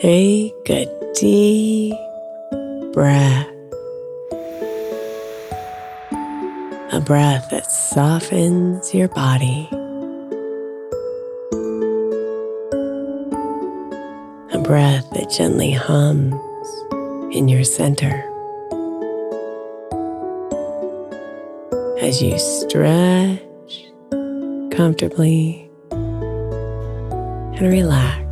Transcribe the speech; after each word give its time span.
Take 0.00 0.70
a 0.70 0.86
deep 1.16 1.92
breath. 2.92 3.48
A 6.92 7.00
breath 7.04 7.50
that 7.50 7.66
softens 7.68 8.94
your 8.94 9.08
body. 9.08 9.68
A 14.52 14.62
breath 14.62 15.10
that 15.14 15.30
gently 15.36 15.72
hums 15.72 16.32
in 17.34 17.48
your 17.48 17.64
center. 17.64 18.22
As 22.00 22.22
you 22.22 22.38
stretch 22.38 23.90
comfortably 24.70 25.68
and 25.90 27.60
relax. 27.62 28.27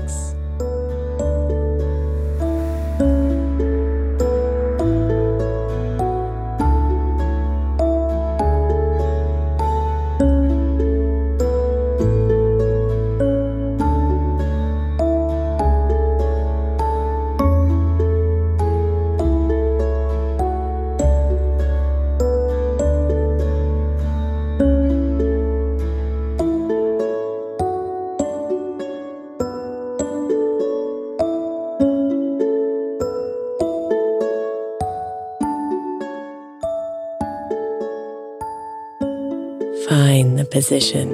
Position 40.57 41.11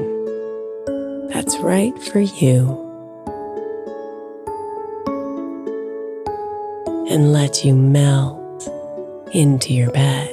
that's 1.31 1.59
right 1.59 2.01
for 2.01 2.21
you 2.21 2.79
and 7.11 7.33
let 7.33 7.65
you 7.65 7.75
melt 7.75 8.69
into 9.33 9.75
your 9.75 9.91
bed. 9.91 10.31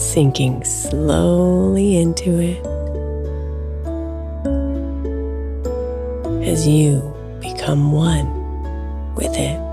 Sinking 0.00 0.64
slowly 0.64 1.98
into 1.98 2.40
it 2.40 2.64
as 6.48 6.66
you 6.66 7.14
become 7.42 7.92
one 7.92 9.14
with 9.16 9.36
it. 9.36 9.69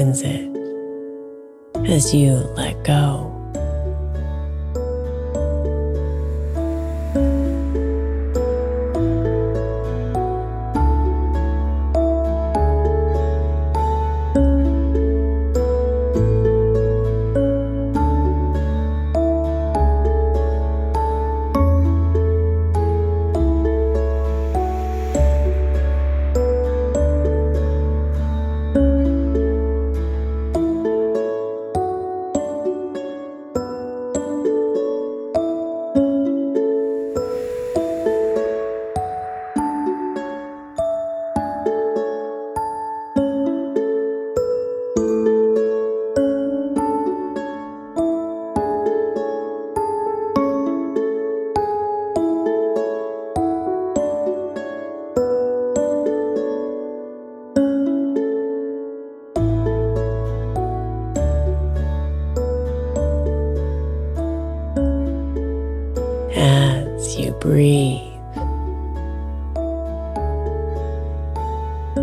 Softens 0.00 0.22
it 0.22 1.90
as 1.90 2.14
you 2.14 2.32
let 2.56 2.82
go. 2.84 3.29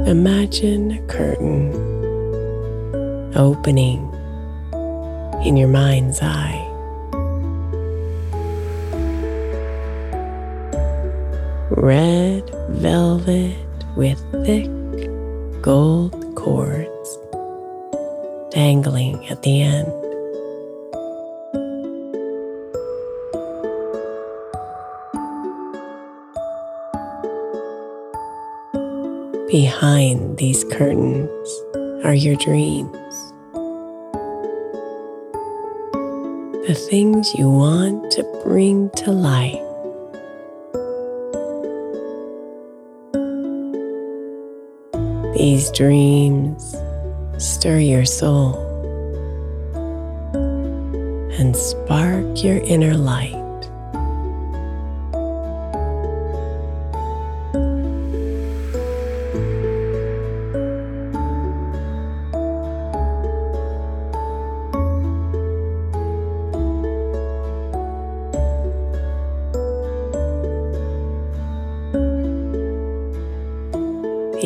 Imagine 0.07 0.92
a 0.92 1.01
curtain 1.07 1.74
opening 3.36 4.09
in 5.44 5.57
your 5.57 5.68
mind's 5.68 6.21
eye. 6.21 6.63
Red 11.71 12.50
velvet 12.69 13.57
with 13.98 14.18
thick 14.45 14.71
gold 15.62 16.15
cords 16.38 17.18
dangling 18.51 19.27
at 19.27 19.44
the 19.44 19.62
end. 19.62 20.06
Behind 29.63 30.38
these 30.38 30.63
curtains 30.65 31.50
are 32.06 32.13
your 32.13 32.36
dreams. 32.36 32.92
The 36.68 36.75
things 36.75 37.33
you 37.33 37.50
want 37.50 38.12
to 38.12 38.42
bring 38.45 38.92
to 38.98 39.12
life. 39.12 39.57
These 45.36 45.71
dreams 45.71 46.75
stir 47.39 47.80
your 47.80 48.06
soul 48.06 48.62
and 51.39 51.56
spark 51.56 52.44
your 52.44 52.57
inner 52.57 52.94
light. 52.94 53.37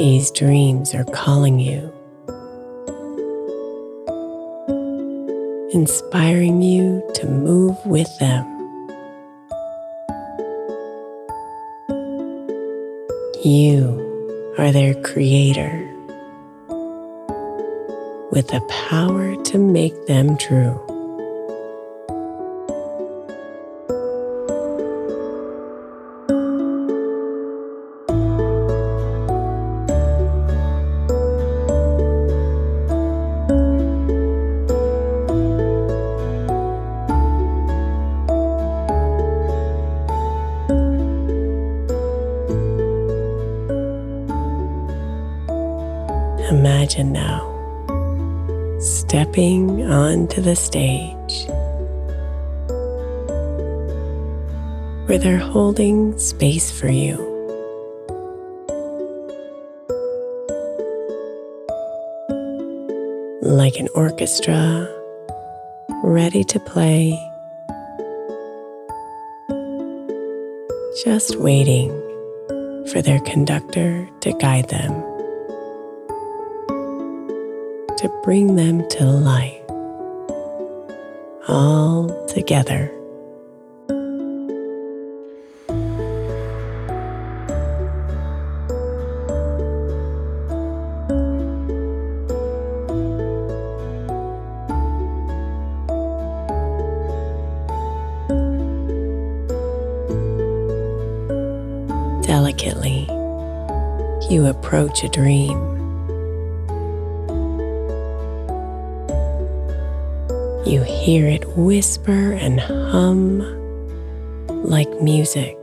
These 0.01 0.31
dreams 0.31 0.95
are 0.95 1.03
calling 1.03 1.59
you, 1.59 1.93
inspiring 5.73 6.63
you 6.63 7.07
to 7.13 7.27
move 7.27 7.77
with 7.85 8.09
them. 8.17 8.43
You 13.45 14.55
are 14.57 14.71
their 14.71 14.95
creator 15.03 15.87
with 18.31 18.47
the 18.47 18.61
power 18.89 19.35
to 19.43 19.59
make 19.59 20.07
them 20.07 20.35
true. 20.35 20.90
Imagine 46.91 47.13
now 47.13 48.79
stepping 48.81 49.89
onto 49.89 50.41
the 50.41 50.57
stage 50.57 51.47
where 55.05 55.17
they're 55.17 55.37
holding 55.37 56.17
space 56.17 56.69
for 56.69 56.89
you. 56.89 57.15
Like 63.41 63.77
an 63.77 63.87
orchestra 63.95 64.89
ready 66.03 66.43
to 66.43 66.59
play, 66.59 67.11
just 71.05 71.37
waiting 71.37 71.89
for 72.91 73.01
their 73.01 73.21
conductor 73.21 74.09
to 74.19 74.33
guide 74.39 74.67
them 74.67 75.10
to 78.01 78.09
bring 78.23 78.55
them 78.55 78.87
to 78.89 79.05
life 79.05 79.61
all 81.47 82.09
together. 82.27 82.91
Delicately, 102.23 103.05
you 104.27 104.47
approach 104.47 105.03
a 105.03 105.09
dream. 105.09 105.80
You 110.63 110.83
hear 110.83 111.27
it 111.27 111.45
whisper 111.57 112.33
and 112.33 112.59
hum 112.59 113.39
like 114.47 114.89
music, 115.01 115.57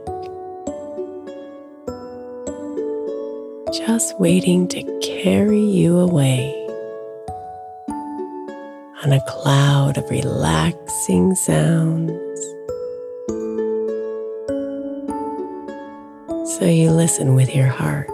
just 3.73 4.19
waiting 4.19 4.67
to 4.67 4.83
carry 5.01 5.63
you 5.63 5.99
away 5.99 6.53
on 9.03 9.13
a 9.13 9.21
cloud 9.25 9.97
of 9.97 10.09
relaxing 10.09 11.33
sounds. 11.33 12.39
So 16.57 16.65
you 16.65 16.91
listen 16.91 17.35
with 17.35 17.55
your 17.55 17.67
heart. 17.67 18.09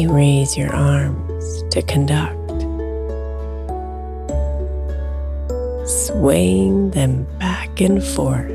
You 0.00 0.10
raise 0.14 0.56
your 0.56 0.74
arms 0.74 1.62
to 1.74 1.82
conduct, 1.82 2.62
swaying 5.86 6.92
them 6.92 7.26
back 7.38 7.82
and 7.82 8.02
forth 8.02 8.48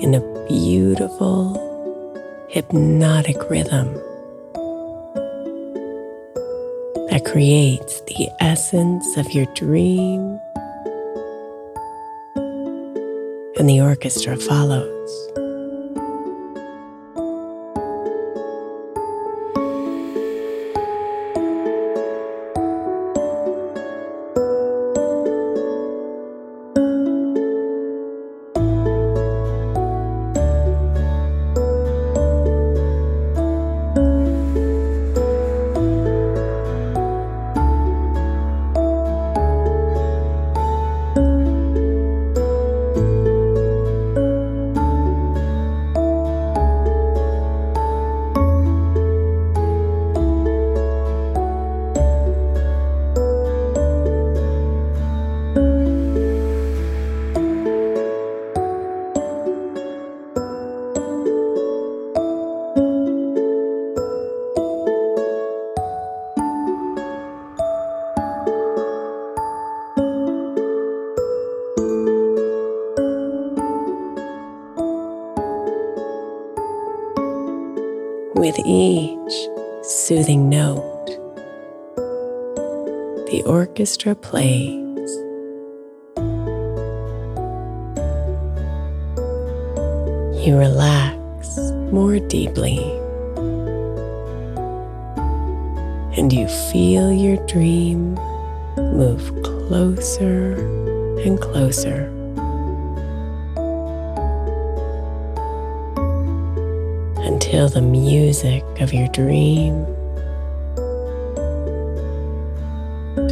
in 0.00 0.14
a 0.14 0.46
beautiful, 0.46 1.58
hypnotic 2.48 3.50
rhythm 3.50 3.94
that 7.10 7.24
creates 7.24 8.00
the 8.02 8.28
essence 8.38 9.16
of 9.16 9.32
your 9.32 9.46
dream, 9.56 10.38
and 13.58 13.68
the 13.68 13.80
orchestra 13.80 14.36
follows. 14.36 14.95
Orchestra 83.76 84.14
plays. 84.14 85.10
You 90.42 90.56
relax 90.56 91.58
more 91.92 92.18
deeply, 92.18 92.78
and 96.16 96.32
you 96.32 96.48
feel 96.72 97.12
your 97.12 97.36
dream 97.46 98.14
move 98.78 99.42
closer 99.42 100.54
and 101.26 101.38
closer. 101.38 102.06
Until 107.26 107.68
the 107.68 107.82
music 107.82 108.64
of 108.80 108.94
your 108.94 109.08
dream 109.08 109.84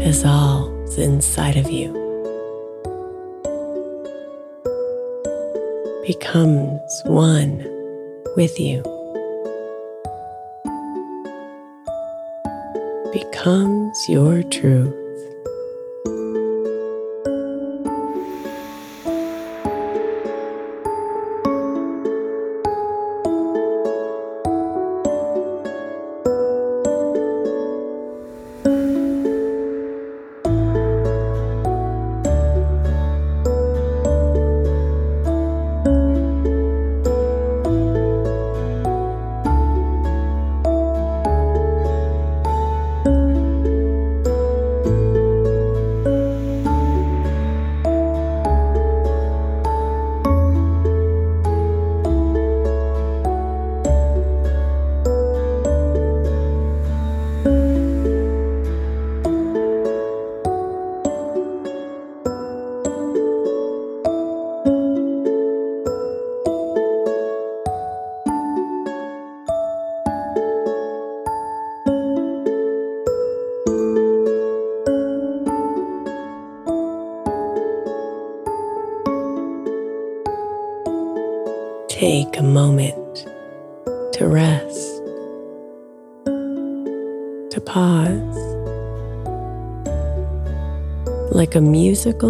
dissolves 0.05 0.99
inside 0.99 1.57
of 1.57 1.71
you, 1.71 1.91
becomes 6.07 7.03
one 7.07 7.57
with 8.37 8.61
you, 8.61 8.83
becomes 13.15 14.07
your 14.07 14.43
truth. 14.43 15.04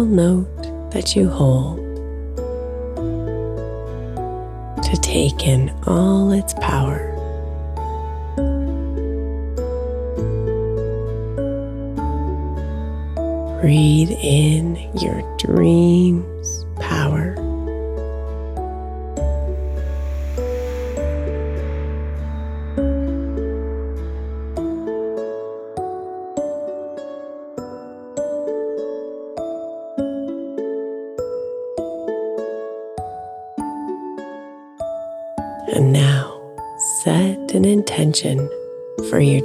Note 0.05 0.91
that 0.91 1.17
you 1.17 1.27
hold, 1.27 1.79
to 4.81 4.97
take 5.01 5.45
in 5.45 5.69
all 5.85 6.31
its 6.31 6.53
power. 6.61 7.11
Breathe 13.59 14.11
in 14.11 14.77
your 14.97 15.21
dreams' 15.37 16.34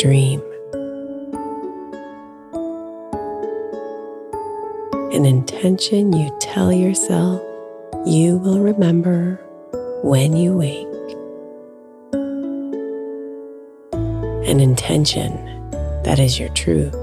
dream. 0.00 0.40
An 5.12 5.26
intention 5.26 6.14
you 6.14 6.34
tell 6.40 6.72
yourself 6.72 7.42
you 8.06 8.38
will 8.38 8.60
remember 8.60 9.38
when 10.02 10.34
you 10.34 10.56
wake. 10.56 10.86
An 14.48 14.58
intention 14.58 15.34
that 16.04 16.18
is 16.18 16.38
your 16.38 16.48
truth. 16.54 16.96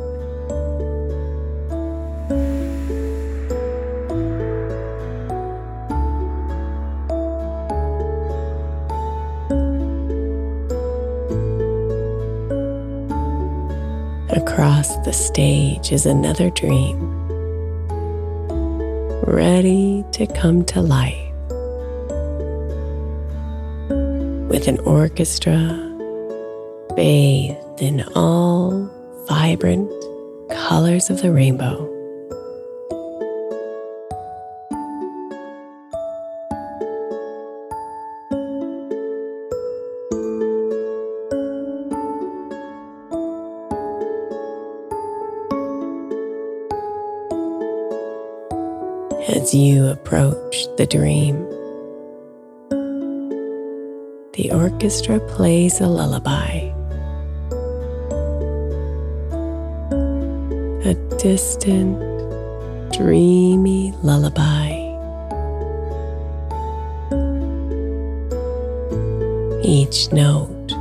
Across 14.58 15.06
the 15.06 15.14
stage 15.14 15.92
is 15.92 16.08
another 16.08 16.50
dream, 16.50 16.98
ready 19.22 20.04
to 20.14 20.26
come 20.26 20.66
to 20.66 20.82
life. 20.82 21.32
With 24.50 24.68
an 24.68 24.80
orchestra 24.80 25.62
bathed 26.96 27.84
in 27.84 28.04
all 28.16 28.90
vibrant 29.28 29.92
colors 30.50 31.12
of 31.12 31.22
the 31.22 31.32
rainbow. 31.32 31.97
Dream. 50.88 51.36
The 54.34 54.52
orchestra 54.52 55.20
plays 55.20 55.82
a 55.82 55.88
lullaby, 55.88 56.72
a 60.86 60.94
distant, 61.18 62.00
dreamy 62.94 63.94
lullaby. 64.04 64.86
Each 69.64 70.12
note 70.14 70.72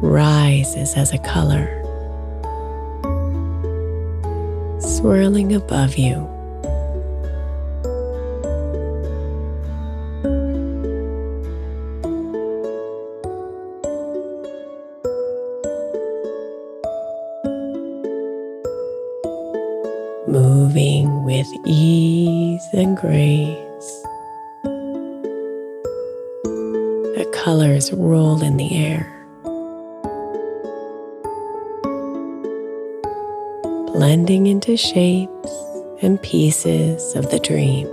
rises 0.00 0.94
as 0.94 1.12
a 1.12 1.18
color, 1.18 1.68
swirling 4.80 5.54
above 5.54 5.96
you. 5.98 6.39
Into 34.70 34.76
shapes 34.76 35.52
and 36.00 36.22
pieces 36.22 37.16
of 37.16 37.28
the 37.30 37.40
dream 37.40 37.88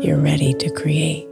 you're 0.00 0.18
ready 0.18 0.54
to 0.54 0.70
create. 0.70 1.31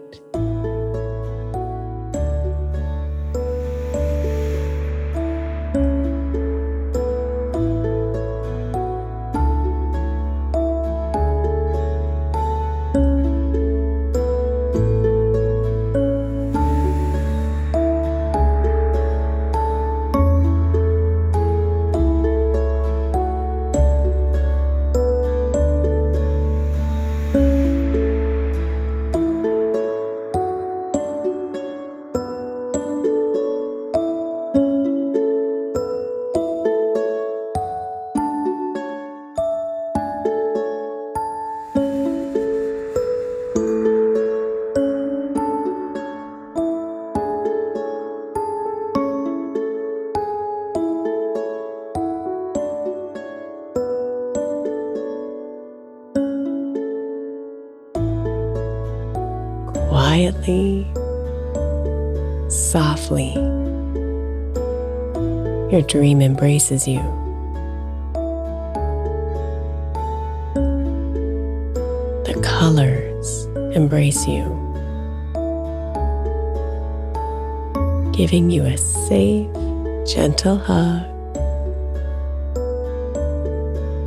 Softly, 62.70 63.32
your 65.72 65.82
dream 65.88 66.22
embraces 66.22 66.86
you. 66.86 67.02
The 72.24 72.40
colors 72.44 73.46
embrace 73.74 74.24
you, 74.28 74.44
giving 78.12 78.50
you 78.50 78.62
a 78.62 78.76
safe, 78.78 79.50
gentle 80.06 80.58
hug 80.58 81.08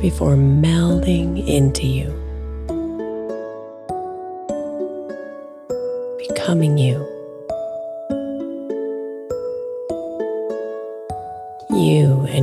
before 0.00 0.36
melding 0.36 1.46
into 1.46 1.86
you, 1.86 2.08
becoming 6.26 6.78
you. 6.78 7.13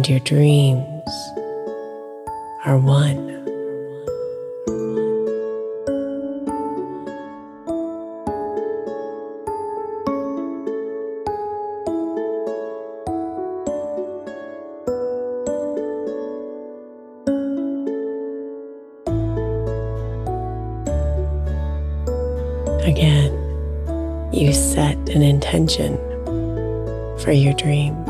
And 0.02 0.10
your 0.10 0.20
dreams 0.22 1.12
are 2.66 2.80
one. 2.80 3.30
Again, 22.82 23.32
you 24.34 24.52
set 24.52 24.98
an 25.10 25.22
intention 25.22 25.96
for 27.20 27.32
your 27.32 27.54
dream. 27.54 28.01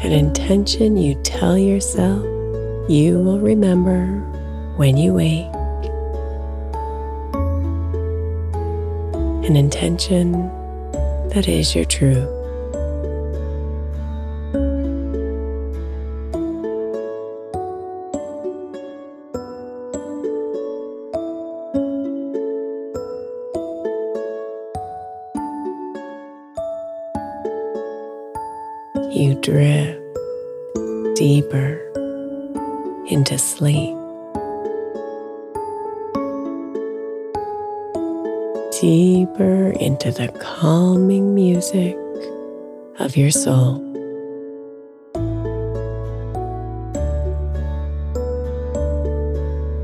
An 0.00 0.12
intention 0.12 0.96
you 0.96 1.16
tell 1.22 1.58
yourself 1.58 2.24
you 2.88 3.18
will 3.18 3.40
remember 3.40 4.06
when 4.76 4.96
you 4.96 5.14
wake. 5.14 5.52
An 9.44 9.56
intention 9.56 10.32
that 11.30 11.48
is 11.48 11.74
your 11.74 11.84
truth. 11.84 12.37
Of 43.08 43.16
your 43.16 43.30
soul. 43.30 43.78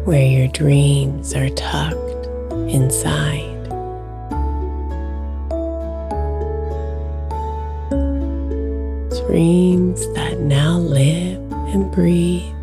Where 0.04 0.26
your 0.26 0.48
dreams 0.48 1.34
are 1.34 1.48
tucked 1.50 2.26
inside. 2.68 3.52
dreams 9.26 10.06
that 10.14 10.38
now 10.38 10.76
live 10.76 11.40
and 11.72 11.90
breathe 11.90 12.54